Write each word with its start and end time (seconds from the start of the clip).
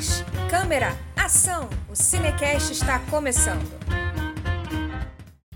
Luz, 0.00 0.24
câmera, 0.48 0.96
ação! 1.14 1.68
O 1.86 1.94
Cinecast 1.94 2.72
está 2.72 2.98
começando. 3.10 3.68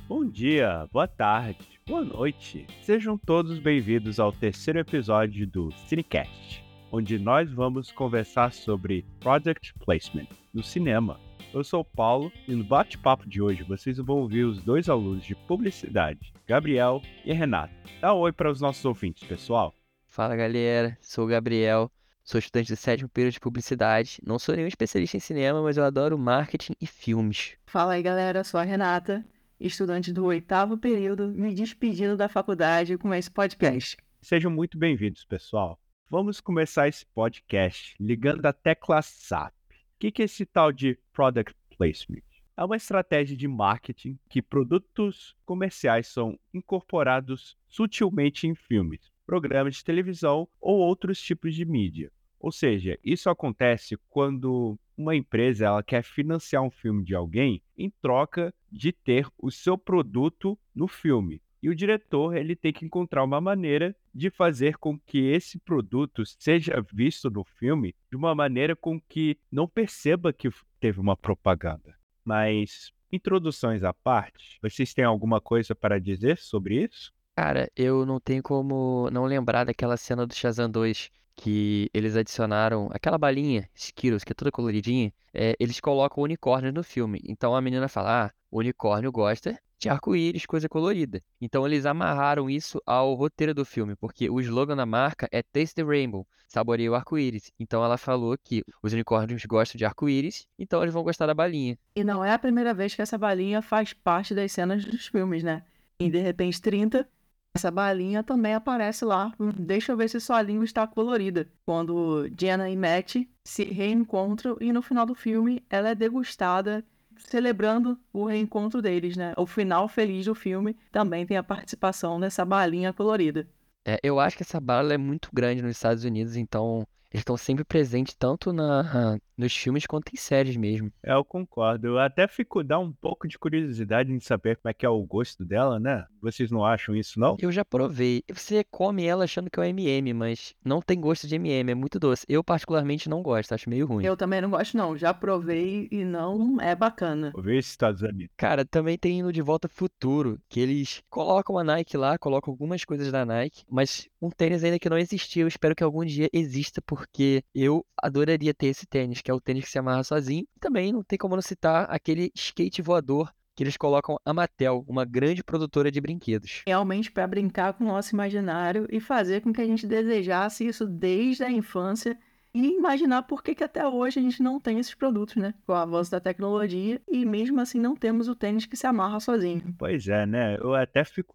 Bom 0.06 0.22
dia, 0.28 0.86
boa 0.92 1.08
tarde, 1.08 1.80
boa 1.86 2.04
noite. 2.04 2.66
Sejam 2.82 3.16
todos 3.16 3.58
bem-vindos 3.58 4.20
ao 4.20 4.32
terceiro 4.32 4.78
episódio 4.78 5.46
do 5.46 5.72
Cinecast, 5.88 6.62
onde 6.92 7.18
nós 7.18 7.50
vamos 7.50 7.90
conversar 7.90 8.52
sobre 8.52 9.06
Product 9.18 9.72
Placement 9.82 10.28
no 10.52 10.62
cinema. 10.62 11.18
Eu 11.54 11.64
sou 11.64 11.80
o 11.80 11.96
Paulo 11.96 12.30
e 12.46 12.54
no 12.54 12.64
bate-papo 12.64 13.26
de 13.26 13.40
hoje 13.40 13.62
vocês 13.62 13.96
vão 13.96 14.16
ouvir 14.16 14.44
os 14.44 14.62
dois 14.62 14.90
alunos 14.90 15.24
de 15.24 15.34
publicidade, 15.34 16.34
Gabriel 16.46 17.00
e 17.24 17.32
Renato. 17.32 17.72
Dá 17.98 18.14
um 18.14 18.18
oi 18.18 18.30
para 18.30 18.50
os 18.50 18.60
nossos 18.60 18.84
ouvintes, 18.84 19.26
pessoal. 19.26 19.72
Fala 20.06 20.36
galera, 20.36 20.98
sou 21.00 21.24
o 21.24 21.28
Gabriel, 21.28 21.90
sou 22.24 22.38
estudante 22.38 22.72
do 22.72 22.76
sétimo 22.76 23.08
período 23.08 23.34
de 23.34 23.40
publicidade. 23.40 24.18
Não 24.24 24.38
sou 24.38 24.56
nenhum 24.56 24.66
especialista 24.66 25.16
em 25.16 25.20
cinema, 25.20 25.62
mas 25.62 25.76
eu 25.76 25.84
adoro 25.84 26.18
marketing 26.18 26.72
e 26.80 26.86
filmes. 26.86 27.56
Fala 27.66 27.92
aí 27.92 28.02
galera, 28.02 28.42
sou 28.42 28.58
a 28.58 28.64
Renata, 28.64 29.24
estudante 29.60 30.12
do 30.12 30.24
oitavo 30.24 30.78
período, 30.78 31.28
me 31.28 31.54
despedindo 31.54 32.16
da 32.16 32.28
faculdade 32.28 32.96
com 32.96 33.12
esse 33.12 33.30
podcast. 33.30 33.96
Sejam 34.22 34.50
muito 34.50 34.78
bem-vindos, 34.78 35.24
pessoal. 35.24 35.78
Vamos 36.08 36.40
começar 36.40 36.88
esse 36.88 37.04
podcast 37.06 37.94
ligando 38.00 38.46
a 38.46 38.52
tecla 38.52 39.02
SAP. 39.02 39.52
O 39.52 39.98
que 39.98 40.22
é 40.22 40.24
esse 40.24 40.46
tal 40.46 40.72
de 40.72 40.98
Product 41.12 41.54
Placement? 41.76 42.22
É 42.56 42.64
uma 42.64 42.76
estratégia 42.76 43.36
de 43.36 43.48
marketing 43.48 44.18
que 44.30 44.40
produtos 44.40 45.36
comerciais 45.44 46.06
são 46.06 46.38
incorporados 46.54 47.56
sutilmente 47.68 48.46
em 48.46 48.54
filmes 48.54 49.13
programas 49.26 49.76
de 49.76 49.84
televisão 49.84 50.48
ou 50.60 50.78
outros 50.78 51.20
tipos 51.20 51.54
de 51.54 51.64
mídia. 51.64 52.10
Ou 52.38 52.52
seja, 52.52 52.98
isso 53.02 53.30
acontece 53.30 53.96
quando 54.10 54.78
uma 54.96 55.16
empresa 55.16 55.64
ela 55.66 55.82
quer 55.82 56.02
financiar 56.02 56.62
um 56.62 56.70
filme 56.70 57.02
de 57.02 57.14
alguém 57.14 57.62
em 57.76 57.90
troca 58.02 58.54
de 58.70 58.92
ter 58.92 59.26
o 59.38 59.50
seu 59.50 59.78
produto 59.78 60.58
no 60.74 60.86
filme. 60.86 61.40
E 61.62 61.70
o 61.70 61.74
diretor 61.74 62.36
ele 62.36 62.54
tem 62.54 62.70
que 62.70 62.84
encontrar 62.84 63.24
uma 63.24 63.40
maneira 63.40 63.96
de 64.14 64.28
fazer 64.28 64.76
com 64.76 64.98
que 64.98 65.20
esse 65.20 65.58
produto 65.58 66.22
seja 66.38 66.84
visto 66.92 67.30
no 67.30 67.42
filme 67.42 67.94
de 68.10 68.18
uma 68.18 68.34
maneira 68.34 68.76
com 68.76 69.00
que 69.00 69.38
não 69.50 69.66
perceba 69.66 70.30
que 70.30 70.50
teve 70.78 71.00
uma 71.00 71.16
propaganda. 71.16 71.96
Mas 72.22 72.92
introduções 73.10 73.82
à 73.82 73.94
parte, 73.94 74.58
vocês 74.60 74.92
têm 74.92 75.06
alguma 75.06 75.40
coisa 75.40 75.74
para 75.74 75.98
dizer 75.98 76.36
sobre 76.36 76.84
isso? 76.84 77.13
Cara, 77.36 77.68
eu 77.74 78.06
não 78.06 78.20
tenho 78.20 78.42
como 78.42 79.08
não 79.10 79.24
lembrar 79.24 79.64
daquela 79.64 79.96
cena 79.96 80.26
do 80.26 80.34
Shazam 80.34 80.70
2 80.70 81.10
que 81.36 81.90
eles 81.92 82.14
adicionaram 82.14 82.88
aquela 82.92 83.18
balinha 83.18 83.68
Skittles, 83.74 84.22
que 84.22 84.32
é 84.32 84.34
toda 84.34 84.52
coloridinha, 84.52 85.12
é, 85.32 85.56
eles 85.58 85.80
colocam 85.80 86.22
unicórnio 86.22 86.72
no 86.72 86.84
filme. 86.84 87.20
Então 87.24 87.54
a 87.54 87.60
menina 87.60 87.88
fala: 87.88 88.26
Ah, 88.26 88.30
o 88.52 88.58
unicórnio 88.58 89.10
gosta 89.10 89.58
de 89.78 89.88
arco-íris, 89.88 90.46
coisa 90.46 90.68
colorida. 90.68 91.20
Então 91.40 91.66
eles 91.66 91.84
amarraram 91.84 92.48
isso 92.48 92.80
ao 92.86 93.14
roteiro 93.14 93.52
do 93.52 93.64
filme, 93.64 93.96
porque 93.96 94.30
o 94.30 94.40
slogan 94.40 94.76
da 94.76 94.86
marca 94.86 95.28
é 95.32 95.42
Taste 95.42 95.74
the 95.74 95.82
Rainbow, 95.82 96.26
saboreia 96.46 96.90
o 96.90 96.94
arco-íris. 96.94 97.50
Então 97.58 97.84
ela 97.84 97.98
falou 97.98 98.38
que 98.42 98.62
os 98.80 98.92
unicórnios 98.92 99.44
gostam 99.44 99.76
de 99.76 99.84
arco-íris, 99.84 100.46
então 100.56 100.80
eles 100.82 100.94
vão 100.94 101.02
gostar 101.02 101.26
da 101.26 101.34
balinha. 101.34 101.76
E 101.96 102.04
não 102.04 102.24
é 102.24 102.32
a 102.32 102.38
primeira 102.38 102.72
vez 102.72 102.94
que 102.94 103.02
essa 103.02 103.18
balinha 103.18 103.60
faz 103.60 103.92
parte 103.92 104.34
das 104.34 104.52
cenas 104.52 104.84
dos 104.84 105.08
filmes, 105.08 105.42
né? 105.42 105.64
Em 105.98 106.08
De 106.10 106.18
repente 106.18 106.62
30, 106.62 107.06
essa 107.54 107.70
balinha 107.70 108.22
também 108.22 108.52
aparece 108.52 109.04
lá. 109.04 109.32
Deixa 109.56 109.92
eu 109.92 109.96
ver 109.96 110.08
se 110.08 110.20
sua 110.20 110.42
língua 110.42 110.64
está 110.64 110.86
colorida. 110.86 111.48
Quando 111.64 112.28
Jenna 112.38 112.68
e 112.68 112.76
Matt 112.76 113.16
se 113.44 113.64
reencontram 113.64 114.56
e 114.60 114.72
no 114.72 114.82
final 114.82 115.06
do 115.06 115.14
filme 115.14 115.62
ela 115.70 115.90
é 115.90 115.94
degustada 115.94 116.84
celebrando 117.16 117.98
o 118.12 118.24
reencontro 118.24 118.82
deles, 118.82 119.16
né? 119.16 119.32
O 119.36 119.46
final 119.46 119.86
feliz 119.88 120.26
do 120.26 120.34
filme 120.34 120.76
também 120.90 121.24
tem 121.24 121.36
a 121.36 121.44
participação 121.44 122.18
dessa 122.18 122.44
balinha 122.44 122.92
colorida. 122.92 123.46
É, 123.86 124.00
eu 124.02 124.18
acho 124.18 124.36
que 124.36 124.42
essa 124.42 124.60
bala 124.60 124.92
é 124.92 124.98
muito 124.98 125.28
grande 125.32 125.62
nos 125.62 125.76
Estados 125.76 126.04
Unidos, 126.04 126.36
então 126.36 126.84
eles 127.14 127.20
estão 127.20 127.36
sempre 127.36 127.62
presentes 127.62 128.12
tanto 128.18 128.52
na, 128.52 129.16
nos 129.38 129.54
filmes 129.56 129.86
quanto 129.86 130.12
em 130.12 130.16
séries 130.16 130.56
mesmo. 130.56 130.92
É, 131.00 131.12
eu 131.14 131.24
concordo. 131.24 131.86
Eu 131.86 131.98
até 132.00 132.26
fico 132.26 132.64
dá 132.64 132.76
um 132.76 132.92
pouco 132.92 133.28
de 133.28 133.38
curiosidade 133.38 134.12
em 134.12 134.18
saber 134.18 134.56
como 134.56 134.68
é 134.70 134.74
que 134.74 134.84
é 134.84 134.88
o 134.88 135.00
gosto 135.04 135.44
dela, 135.44 135.78
né? 135.78 136.04
Vocês 136.20 136.50
não 136.50 136.64
acham 136.64 136.96
isso, 136.96 137.20
não? 137.20 137.36
Eu 137.38 137.52
já 137.52 137.64
provei. 137.64 138.24
Você 138.32 138.64
come 138.64 139.04
ela 139.04 139.24
achando 139.24 139.48
que 139.48 139.60
é 139.60 139.62
um 139.62 139.66
MM, 139.66 140.12
mas 140.12 140.54
não 140.64 140.82
tem 140.82 141.00
gosto 141.00 141.28
de 141.28 141.36
MM, 141.36 141.70
é 141.70 141.74
muito 141.74 142.00
doce. 142.00 142.26
Eu 142.28 142.42
particularmente 142.42 143.08
não 143.08 143.22
gosto, 143.22 143.52
acho 143.52 143.70
meio 143.70 143.86
ruim. 143.86 144.04
Eu 144.04 144.16
também 144.16 144.40
não 144.40 144.50
gosto 144.50 144.76
não. 144.76 144.96
Já 144.96 145.14
provei 145.14 145.86
e 145.92 146.04
não 146.04 146.60
é 146.60 146.74
bacana. 146.74 147.30
Vou 147.32 147.42
ver 147.44 147.62
se 147.62 147.70
Estados 147.70 148.02
Unidos. 148.02 148.34
Cara, 148.36 148.64
também 148.64 148.98
tem 148.98 149.22
no 149.22 149.32
De 149.32 149.40
Volta 149.40 149.68
Futuro, 149.68 150.40
que 150.48 150.58
eles 150.58 151.00
colocam 151.08 151.56
a 151.56 151.62
Nike 151.62 151.96
lá, 151.96 152.18
colocam 152.18 152.50
algumas 152.50 152.84
coisas 152.84 153.12
da 153.12 153.24
Nike, 153.24 153.62
mas 153.70 154.08
um 154.20 154.30
tênis 154.30 154.64
ainda 154.64 154.80
que 154.80 154.88
não 154.88 154.98
existia, 154.98 155.42
eu 155.42 155.48
espero 155.48 155.76
que 155.76 155.84
algum 155.84 156.04
dia 156.04 156.28
exista 156.32 156.82
por 156.82 157.03
porque 157.04 157.44
eu 157.54 157.84
adoraria 158.02 158.54
ter 158.54 158.68
esse 158.68 158.86
tênis, 158.86 159.20
que 159.20 159.30
é 159.30 159.34
o 159.34 159.40
tênis 159.40 159.64
que 159.64 159.70
se 159.70 159.78
amarra 159.78 160.02
sozinho. 160.02 160.46
Também 160.58 160.92
não 160.92 161.02
tem 161.02 161.18
como 161.18 161.34
não 161.34 161.42
citar 161.42 161.86
aquele 161.90 162.30
skate 162.34 162.80
voador 162.80 163.30
que 163.54 163.62
eles 163.62 163.76
colocam 163.76 164.18
a 164.24 164.34
Mattel, 164.34 164.84
uma 164.88 165.04
grande 165.04 165.44
produtora 165.44 165.90
de 165.90 166.00
brinquedos. 166.00 166.62
Realmente 166.66 167.12
para 167.12 167.26
brincar 167.26 167.74
com 167.74 167.84
o 167.84 167.86
nosso 167.86 168.12
imaginário 168.12 168.88
e 168.90 168.98
fazer 168.98 169.42
com 169.42 169.52
que 169.52 169.60
a 169.60 169.66
gente 169.66 169.86
desejasse 169.86 170.66
isso 170.66 170.86
desde 170.86 171.44
a 171.44 171.50
infância 171.50 172.18
e 172.54 172.76
imaginar 172.76 173.22
por 173.24 173.42
que, 173.42 173.54
que 173.54 173.64
até 173.64 173.86
hoje 173.86 174.20
a 174.20 174.22
gente 174.22 174.42
não 174.42 174.60
tem 174.60 174.78
esses 174.78 174.94
produtos, 174.94 175.34
né? 175.34 175.52
Com 175.66 175.72
o 175.72 175.76
avanço 175.76 176.10
da 176.10 176.20
tecnologia 176.20 177.02
e 177.08 177.24
mesmo 177.24 177.60
assim 177.60 177.80
não 177.80 177.96
temos 177.96 178.28
o 178.28 178.36
tênis 178.36 178.64
que 178.64 178.76
se 178.76 178.86
amarra 178.86 179.18
sozinho. 179.18 179.74
Pois 179.76 180.06
é, 180.06 180.24
né? 180.24 180.56
Eu 180.56 180.74
até 180.74 181.04
fico 181.04 181.34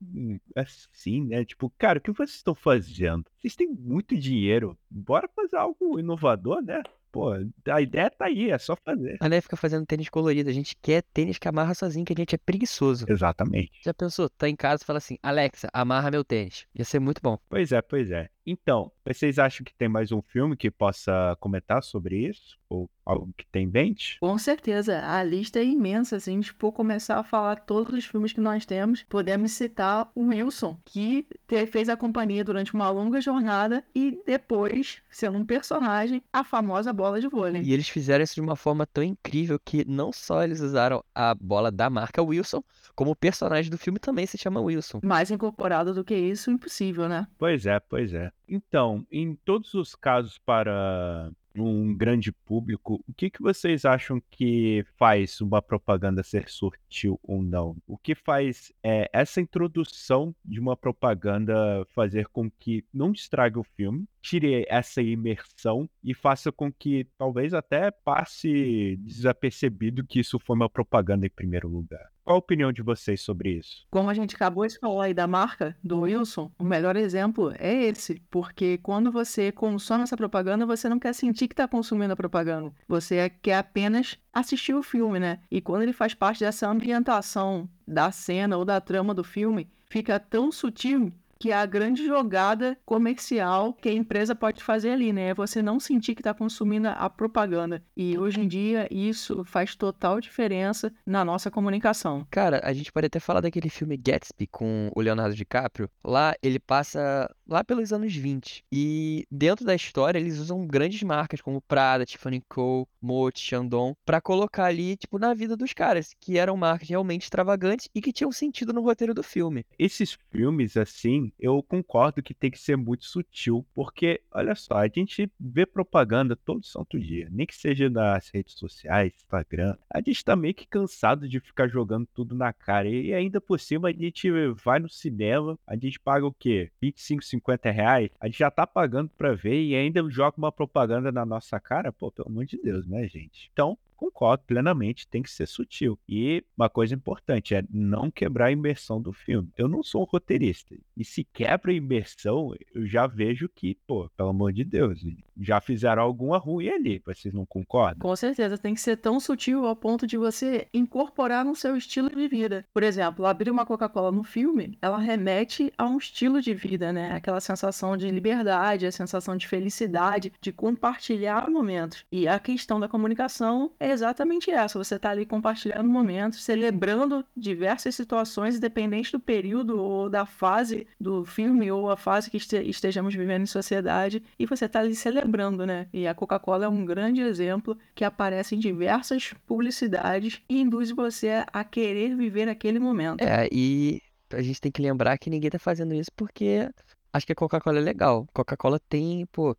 assim, 0.55 1.25
né? 1.25 1.43
Tipo, 1.43 1.69
cara, 1.77 1.99
o 1.99 2.01
que 2.01 2.11
vocês 2.11 2.35
estão 2.35 2.55
fazendo? 2.55 3.25
Vocês 3.37 3.55
têm 3.55 3.67
muito 3.67 4.17
dinheiro. 4.17 4.77
Bora 4.89 5.27
fazer 5.27 5.57
algo 5.57 5.99
inovador, 5.99 6.61
né? 6.61 6.81
Pô, 7.11 7.31
a 7.67 7.81
ideia 7.81 8.09
tá 8.09 8.25
aí, 8.25 8.51
é 8.51 8.57
só 8.57 8.75
fazer. 8.75 9.17
A 9.19 9.27
Né 9.27 9.41
fica 9.41 9.55
fazendo 9.55 9.85
tênis 9.85 10.09
colorido. 10.09 10.49
A 10.49 10.53
gente 10.53 10.75
quer 10.81 11.01
tênis 11.13 11.37
que 11.37 11.47
amarra 11.47 11.73
sozinho, 11.73 12.05
que 12.05 12.13
a 12.13 12.15
gente 12.15 12.35
é 12.35 12.37
preguiçoso. 12.37 13.05
Exatamente. 13.07 13.71
Já 13.83 13.93
pensou? 13.93 14.29
Tá 14.29 14.47
em 14.47 14.55
casa 14.55 14.83
e 14.83 14.85
fala 14.85 14.97
assim, 14.97 15.17
Alexa, 15.21 15.69
amarra 15.73 16.11
meu 16.11 16.23
tênis. 16.23 16.67
Ia 16.75 16.85
ser 16.85 16.99
muito 16.99 17.21
bom. 17.21 17.37
Pois 17.49 17.71
é, 17.71 17.81
pois 17.81 18.11
é. 18.11 18.29
Então, 18.45 18.91
vocês 19.05 19.37
acham 19.37 19.63
que 19.63 19.73
tem 19.73 19.87
mais 19.87 20.11
um 20.11 20.23
filme 20.23 20.57
que 20.57 20.71
possa 20.71 21.37
comentar 21.39 21.83
sobre 21.83 22.27
isso? 22.27 22.57
Ou 22.67 22.89
algo 23.05 23.31
que 23.37 23.45
tem 23.45 23.65
em 23.65 23.67
mente? 23.67 24.17
Com 24.19 24.37
certeza, 24.39 25.03
a 25.05 25.23
lista 25.23 25.59
é 25.59 25.63
imensa. 25.63 26.19
Se 26.19 26.31
a 26.31 26.33
gente 26.33 26.51
for 26.53 26.71
começar 26.71 27.19
a 27.19 27.23
falar 27.23 27.57
todos 27.57 27.93
os 27.93 28.05
filmes 28.05 28.33
que 28.33 28.41
nós 28.41 28.65
temos, 28.65 29.03
podemos 29.03 29.51
citar 29.51 30.11
o 30.15 30.27
Wilson, 30.27 30.79
que 30.85 31.27
fez 31.71 31.89
a 31.89 31.97
companhia 31.97 32.43
durante 32.43 32.73
uma 32.73 32.89
longa 32.89 33.21
jornada 33.21 33.83
e 33.93 34.19
depois, 34.25 35.01
sendo 35.11 35.37
um 35.37 35.45
personagem, 35.45 36.23
a 36.33 36.43
famosa 36.43 36.91
bola 36.99 37.21
de 37.21 37.27
vôlei. 37.29 37.61
E 37.61 37.73
eles 37.73 37.87
fizeram 37.87 38.23
isso 38.23 38.35
de 38.35 38.41
uma 38.41 38.57
forma 38.57 38.85
tão 38.85 39.01
incrível 39.01 39.57
que 39.57 39.85
não 39.87 40.11
só 40.11 40.43
eles 40.43 40.59
usaram 40.59 41.01
a 41.15 41.33
bola 41.33 41.71
da 41.71 41.89
marca 41.89 42.21
Wilson, 42.21 42.61
como 42.93 43.11
o 43.11 43.15
personagem 43.15 43.71
do 43.71 43.77
filme 43.77 43.99
também 43.99 44.25
se 44.25 44.37
chama 44.37 44.59
Wilson. 44.59 44.99
Mais 45.03 45.31
incorporado 45.31 45.93
do 45.93 46.03
que 46.03 46.13
isso, 46.13 46.51
impossível, 46.51 47.07
né? 47.07 47.25
Pois 47.37 47.65
é, 47.65 47.79
pois 47.79 48.13
é. 48.13 48.31
Então, 48.47 49.05
em 49.09 49.33
todos 49.45 49.73
os 49.73 49.95
casos 49.95 50.37
para 50.37 51.31
um 51.61 51.95
grande 51.95 52.31
público, 52.31 53.03
o 53.07 53.13
que, 53.13 53.29
que 53.29 53.41
vocês 53.41 53.85
acham 53.85 54.21
que 54.29 54.85
faz 54.97 55.41
uma 55.41 55.61
propaganda 55.61 56.23
ser 56.23 56.49
sutil 56.49 57.19
ou 57.23 57.41
não? 57.41 57.75
O 57.87 57.97
que 57.97 58.15
faz 58.15 58.71
é, 58.83 59.09
essa 59.13 59.41
introdução 59.41 60.35
de 60.43 60.59
uma 60.59 60.75
propaganda 60.75 61.85
fazer 61.93 62.27
com 62.27 62.49
que 62.49 62.83
não 62.93 63.11
estrague 63.11 63.57
o 63.57 63.63
filme, 63.63 64.05
tire 64.21 64.65
essa 64.67 65.01
imersão 65.01 65.89
e 66.03 66.13
faça 66.13 66.51
com 66.51 66.71
que 66.71 67.07
talvez 67.17 67.53
até 67.53 67.91
passe 67.91 68.97
desapercebido 69.01 70.05
que 70.05 70.19
isso 70.19 70.39
foi 70.39 70.55
uma 70.55 70.69
propaganda 70.69 71.25
em 71.25 71.29
primeiro 71.29 71.67
lugar? 71.67 72.09
Qual 72.29 72.35
a 72.35 72.37
opinião 72.37 72.71
de 72.71 72.83
vocês 72.83 73.21
sobre 73.21 73.57
isso? 73.57 73.87
Como 73.89 74.07
a 74.07 74.13
gente 74.13 74.35
acabou 74.35 74.67
de 74.67 74.77
falar 74.77 75.05
aí 75.05 75.15
da 75.15 75.25
marca 75.25 75.75
do 75.83 76.01
Wilson, 76.01 76.51
o 76.59 76.63
melhor 76.63 76.95
exemplo 76.95 77.51
é 77.57 77.85
esse, 77.85 78.21
porque 78.29 78.77
quando 78.83 79.11
você 79.11 79.51
consome 79.51 80.03
essa 80.03 80.15
propaganda, 80.15 80.63
você 80.63 80.87
não 80.87 80.99
quer 80.99 81.13
sentir 81.13 81.47
que 81.47 81.53
está 81.53 81.67
consumindo 81.67 82.13
a 82.13 82.15
propaganda. 82.15 82.71
Você 82.87 83.31
quer 83.41 83.57
apenas 83.57 84.15
assistir 84.31 84.75
o 84.75 84.83
filme, 84.83 85.19
né? 85.19 85.39
E 85.49 85.59
quando 85.59 85.81
ele 85.81 85.91
faz 85.91 86.13
parte 86.13 86.41
dessa 86.41 86.69
ambientação 86.69 87.67
da 87.87 88.11
cena 88.11 88.57
ou 88.57 88.63
da 88.63 88.79
trama 88.79 89.11
do 89.11 89.23
filme, 89.23 89.67
fica 89.89 90.19
tão 90.19 90.51
sutil 90.51 91.11
que 91.39 91.51
é 91.51 91.55
a 91.55 91.65
grande 91.65 92.05
jogada 92.05 92.77
comercial 92.85 93.73
que 93.73 93.87
a 93.87 93.93
empresa 93.93 94.35
pode 94.35 94.61
fazer 94.61 94.91
ali, 94.91 95.13
né? 95.13 95.29
É 95.29 95.33
você 95.33 95.61
não 95.61 95.79
sentir 95.79 96.13
que 96.13 96.19
está 96.21 96.33
consumindo 96.33 96.89
a 96.89 97.09
propaganda. 97.09 97.81
E 97.95 98.17
hoje 98.17 98.41
em 98.41 98.47
dia 98.47 98.87
isso 98.91 99.45
faz 99.45 99.73
total 99.75 100.19
diferença 100.19 100.91
na 101.05 101.23
nossa 101.23 101.49
comunicação. 101.49 102.27
Cara, 102.29 102.59
a 102.63 102.73
gente 102.73 102.91
pode 102.91 103.07
até 103.07 103.19
falar 103.19 103.39
daquele 103.39 103.69
filme 103.69 103.95
Gatsby 103.95 104.47
com 104.47 104.91
o 104.93 105.01
Leonardo 105.01 105.33
DiCaprio. 105.33 105.89
Lá 106.03 106.35
ele 106.43 106.59
passa 106.59 107.33
lá 107.47 107.63
pelos 107.63 107.93
anos 107.93 108.13
20. 108.13 108.63
E 108.71 109.25
dentro 109.31 109.65
da 109.65 109.73
história 109.73 110.19
eles 110.19 110.37
usam 110.39 110.67
grandes 110.67 111.01
marcas 111.03 111.41
como 111.41 111.61
Prada, 111.61 112.05
Tiffany 112.05 112.43
Co, 112.49 112.87
Moët, 113.01 113.39
Chandon 113.39 113.95
para 114.05 114.19
colocar 114.19 114.65
ali, 114.65 114.97
tipo, 114.97 115.17
na 115.17 115.33
vida 115.33 115.55
dos 115.55 115.73
caras, 115.73 116.13
que 116.19 116.37
eram 116.37 116.57
marcas 116.57 116.89
realmente 116.89 117.23
extravagantes 117.23 117.87
e 117.95 118.01
que 118.01 118.11
tinham 118.11 118.31
sentido 118.31 118.73
no 118.73 118.81
roteiro 118.81 119.13
do 119.13 119.23
filme. 119.23 119.65
Esses 119.77 120.17
filmes, 120.31 120.75
assim, 120.75 121.28
eu 121.39 121.61
concordo 121.61 122.23
que 122.23 122.33
tem 122.33 122.49
que 122.51 122.59
ser 122.59 122.75
muito 122.75 123.05
sutil, 123.05 123.65
porque, 123.73 124.21
olha 124.31 124.55
só, 124.55 124.75
a 124.75 124.87
gente 124.87 125.31
vê 125.39 125.65
propaganda 125.65 126.35
todo 126.35 126.65
santo 126.65 126.99
dia, 126.99 127.27
nem 127.31 127.45
que 127.45 127.55
seja 127.55 127.89
nas 127.89 128.29
redes 128.29 128.53
sociais, 128.55 129.13
Instagram. 129.15 129.75
A 129.89 129.99
gente 130.01 130.23
tá 130.23 130.35
meio 130.35 130.53
que 130.53 130.67
cansado 130.67 131.27
de 131.27 131.39
ficar 131.39 131.67
jogando 131.67 132.07
tudo 132.13 132.35
na 132.35 132.53
cara. 132.53 132.87
E 132.87 133.13
ainda 133.13 133.39
por 133.41 133.59
cima, 133.59 133.89
a 133.89 133.93
gente 133.93 134.29
vai 134.63 134.79
no 134.79 134.89
cinema, 134.89 135.57
a 135.65 135.75
gente 135.75 135.99
paga 135.99 136.25
o 136.25 136.33
quê? 136.33 136.71
25, 136.81 137.23
50 137.23 137.71
reais? 137.71 138.09
A 138.19 138.27
gente 138.27 138.39
já 138.39 138.51
tá 138.51 138.65
pagando 138.65 139.09
pra 139.17 139.33
ver 139.33 139.61
e 139.61 139.75
ainda 139.75 140.07
joga 140.09 140.37
uma 140.37 140.51
propaganda 140.51 141.11
na 141.11 141.25
nossa 141.25 141.59
cara? 141.59 141.91
Pô, 141.91 142.11
pelo 142.11 142.29
amor 142.29 142.45
de 142.45 142.57
Deus, 142.57 142.87
né, 142.87 143.07
gente? 143.07 143.49
Então, 143.53 143.77
concordo 143.99 144.43
plenamente, 144.47 145.07
tem 145.07 145.21
que 145.21 145.29
ser 145.29 145.45
sutil. 145.45 145.99
E 146.07 146.41
uma 146.57 146.69
coisa 146.69 146.95
importante 146.95 147.53
é 147.53 147.63
não 147.69 148.09
quebrar 148.09 148.45
a 148.45 148.51
imersão 148.51 149.01
do 149.01 149.11
filme. 149.11 149.51
Eu 149.57 149.67
não 149.67 149.83
sou 149.83 150.03
um 150.03 150.05
roteirista. 150.05 150.73
E 150.95 151.03
se 151.03 151.25
quebra 151.25 151.71
a 151.71 151.75
imersão, 151.75 152.55
eu 152.73 152.87
já 152.87 153.05
vejo 153.05 153.49
que, 153.49 153.75
pô, 153.85 154.09
pelo 154.15 154.29
amor 154.29 154.53
de 154.53 154.63
Deus, 154.63 155.03
já 155.39 155.61
fizeram 155.61 156.03
alguma 156.03 156.37
ruim 156.37 156.69
ali. 156.69 157.01
Vocês 157.05 157.33
não 157.33 157.45
concordam? 157.45 157.99
Com 157.99 158.15
certeza, 158.15 158.57
tem 158.57 158.73
que 158.73 158.81
ser 158.81 158.97
tão 158.97 159.19
sutil 159.19 159.65
ao 159.65 159.75
ponto 159.75 160.05
de 160.05 160.17
você 160.17 160.67
incorporar 160.73 161.45
no 161.45 161.55
seu 161.55 161.75
estilo 161.75 162.09
de 162.09 162.27
vida. 162.27 162.65
Por 162.73 162.83
exemplo, 162.83 163.25
abrir 163.25 163.49
uma 163.49 163.65
Coca-Cola 163.65 164.11
no 164.11 164.23
filme, 164.23 164.77
ela 164.81 164.97
remete 164.97 165.71
a 165.77 165.85
um 165.85 165.97
estilo 165.97 166.41
de 166.41 166.53
vida, 166.53 166.91
né? 166.91 167.13
Aquela 167.13 167.39
sensação 167.39 167.95
de 167.95 168.09
liberdade, 168.09 168.85
a 168.85 168.91
sensação 168.91 169.37
de 169.37 169.47
felicidade, 169.47 170.33
de 170.41 170.51
compartilhar 170.51 171.49
momentos. 171.49 172.05
E 172.11 172.27
a 172.27 172.39
questão 172.39 172.79
da 172.79 172.87
comunicação 172.87 173.71
é 173.79 173.91
exatamente 173.91 174.51
essa. 174.51 174.77
Você 174.77 174.95
está 174.95 175.11
ali 175.11 175.25
compartilhando 175.25 175.87
momentos, 175.89 176.43
celebrando 176.43 177.25
diversas 177.35 177.95
situações, 177.95 178.55
independente 178.57 179.11
do 179.11 179.19
período 179.19 179.79
ou 179.79 180.09
da 180.09 180.25
fase 180.25 180.87
do 180.99 181.23
filme 181.25 181.71
ou 181.71 181.89
a 181.89 181.97
fase 181.97 182.29
que 182.29 182.37
estejamos 182.37 183.15
vivendo 183.15 183.43
em 183.43 183.45
sociedade, 183.45 184.23
e 184.37 184.45
você 184.45 184.65
está 184.65 184.79
ali 184.79 184.95
celebrando, 184.95 185.28
né? 185.65 185.87
E 185.93 186.07
a 186.07 186.13
Coca-Cola 186.13 186.65
é 186.65 186.69
um 186.69 186.85
grande 186.85 187.21
exemplo 187.21 187.77
que 187.95 188.03
aparece 188.03 188.55
em 188.55 188.59
diversas 188.59 189.33
publicidades 189.45 190.41
e 190.49 190.61
induz 190.61 190.91
você 190.91 191.43
a 191.51 191.63
querer 191.63 192.15
viver 192.15 192.49
aquele 192.49 192.79
momento. 192.79 193.21
É, 193.21 193.47
e 193.51 194.01
a 194.31 194.41
gente 194.41 194.61
tem 194.61 194.71
que 194.71 194.81
lembrar 194.81 195.17
que 195.17 195.29
ninguém 195.29 195.47
está 195.47 195.59
fazendo 195.59 195.93
isso 195.93 196.11
porque 196.15 196.69
acho 197.13 197.25
que 197.25 197.31
a 197.33 197.35
Coca-Cola 197.35 197.77
é 197.79 197.81
legal. 197.81 198.27
Coca-Cola 198.33 198.79
tem, 198.89 199.25
pô, 199.27 199.55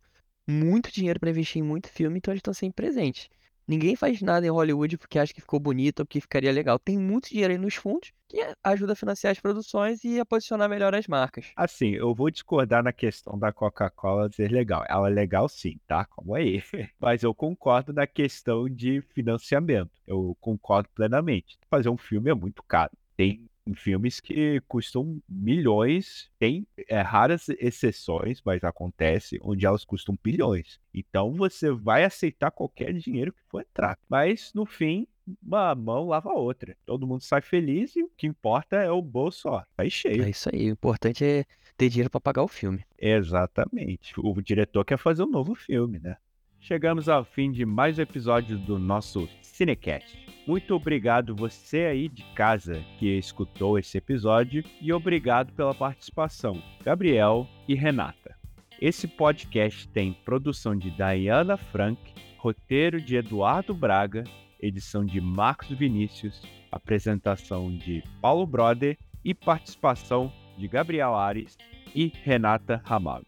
muito 0.47 0.91
dinheiro 0.91 1.19
para 1.19 1.29
investir 1.29 1.61
em 1.61 1.65
muito 1.65 1.89
filme, 1.89 2.17
então 2.17 2.31
eles 2.31 2.39
estão 2.39 2.53
sempre 2.53 2.85
presentes. 2.85 3.29
Ninguém 3.67 3.95
faz 3.95 4.21
nada 4.21 4.45
em 4.45 4.49
Hollywood 4.49 4.97
porque 4.97 5.19
acha 5.19 5.33
que 5.33 5.41
ficou 5.41 5.59
bonito 5.59 5.99
ou 5.99 6.05
porque 6.05 6.21
ficaria 6.21 6.51
legal. 6.51 6.79
Tem 6.79 6.97
muito 6.97 7.29
dinheiro 7.29 7.53
aí 7.53 7.59
nos 7.59 7.75
fundos 7.75 8.11
que 8.27 8.39
ajuda 8.63 8.93
a 8.93 8.95
financiar 8.95 9.31
as 9.31 9.39
produções 9.39 10.03
e 10.05 10.19
a 10.19 10.25
posicionar 10.25 10.69
melhor 10.69 10.95
as 10.95 11.05
marcas. 11.05 11.51
Assim, 11.55 11.89
eu 11.89 12.15
vou 12.15 12.31
discordar 12.31 12.81
na 12.81 12.93
questão 12.93 13.37
da 13.37 13.51
Coca-Cola 13.51 14.31
ser 14.31 14.49
legal. 14.49 14.85
Ela 14.87 15.09
é 15.09 15.13
legal 15.13 15.49
sim, 15.49 15.77
tá? 15.85 16.05
Como 16.05 16.33
aí. 16.33 16.63
Mas 16.99 17.23
eu 17.23 17.35
concordo 17.35 17.91
na 17.91 18.07
questão 18.07 18.69
de 18.69 19.01
financiamento. 19.13 19.91
Eu 20.07 20.35
concordo 20.39 20.89
plenamente. 20.95 21.57
Fazer 21.69 21.89
um 21.89 21.97
filme 21.97 22.31
é 22.31 22.33
muito 22.33 22.63
caro. 22.63 22.91
Tem 23.17 23.49
filmes 23.75 24.19
que 24.19 24.61
custam 24.67 25.21
milhões. 25.27 26.29
Tem 26.39 26.67
é, 26.87 27.01
raras 27.01 27.49
exceções, 27.49 28.41
mas 28.43 28.63
acontece, 28.63 29.39
onde 29.41 29.65
elas 29.65 29.85
custam 29.85 30.17
bilhões. 30.23 30.79
Então 30.93 31.33
você 31.33 31.71
vai 31.71 32.03
aceitar 32.03 32.51
qualquer 32.51 32.93
dinheiro 32.93 33.33
que 33.33 33.43
for 33.49 33.61
entrar. 33.61 33.97
Mas 34.09 34.51
no 34.53 34.65
fim, 34.65 35.07
uma 35.41 35.75
mão 35.75 36.07
lava 36.07 36.29
a 36.29 36.33
outra. 36.33 36.75
Todo 36.85 37.07
mundo 37.07 37.21
sai 37.21 37.41
feliz 37.41 37.95
e 37.95 38.03
o 38.03 38.11
que 38.17 38.27
importa 38.27 38.77
é 38.77 38.91
o 38.91 39.01
bolso, 39.01 39.49
ó, 39.49 39.63
tá 39.75 39.87
cheio. 39.89 40.23
É 40.23 40.29
isso 40.29 40.49
aí. 40.51 40.69
O 40.69 40.73
importante 40.73 41.23
é 41.23 41.45
ter 41.77 41.89
dinheiro 41.89 42.09
para 42.09 42.21
pagar 42.21 42.43
o 42.43 42.47
filme. 42.47 42.83
Exatamente. 42.97 44.13
O 44.17 44.41
diretor 44.41 44.83
quer 44.85 44.97
fazer 44.97 45.23
um 45.23 45.29
novo 45.29 45.55
filme, 45.55 45.99
né? 45.99 46.17
Chegamos 46.59 47.09
ao 47.09 47.25
fim 47.25 47.51
de 47.51 47.65
mais 47.65 47.97
um 47.97 48.03
episódio 48.03 48.57
do 48.57 48.77
nosso 48.77 49.27
Cinecast. 49.61 50.17
Muito 50.47 50.73
obrigado 50.73 51.35
você 51.35 51.81
aí 51.81 52.09
de 52.09 52.23
casa 52.33 52.83
que 52.97 53.05
escutou 53.19 53.77
esse 53.77 53.95
episódio 53.95 54.63
e 54.81 54.91
obrigado 54.91 55.53
pela 55.53 55.75
participação, 55.75 56.59
Gabriel 56.83 57.47
e 57.67 57.75
Renata. 57.75 58.35
Esse 58.81 59.07
podcast 59.07 59.87
tem 59.89 60.13
produção 60.25 60.75
de 60.75 60.89
Diana 60.89 61.57
Frank, 61.57 62.01
roteiro 62.39 62.99
de 62.99 63.17
Eduardo 63.17 63.71
Braga, 63.71 64.23
edição 64.59 65.05
de 65.05 65.21
Marcos 65.21 65.77
Vinícius, 65.77 66.41
apresentação 66.71 67.69
de 67.77 68.03
Paulo 68.19 68.47
Broder 68.47 68.97
e 69.23 69.35
participação 69.35 70.33
de 70.57 70.67
Gabriel 70.67 71.13
Ares 71.13 71.55
e 71.93 72.11
Renata 72.23 72.81
Ramalho. 72.83 73.27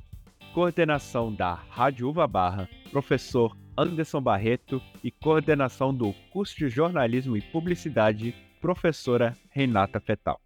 Coordenação 0.52 1.32
da 1.32 1.54
Rádio 1.54 2.10
Uva 2.10 2.26
Barra, 2.26 2.68
professor 2.92 3.56
Anderson 3.76 4.22
Barreto 4.22 4.82
e 5.04 5.10
coordenação 5.10 5.94
do 5.94 6.14
curso 6.32 6.56
de 6.56 6.70
jornalismo 6.70 7.36
e 7.36 7.42
publicidade, 7.42 8.36
professora 8.62 9.36
Renata 9.50 10.00
Fetal. 10.00 10.43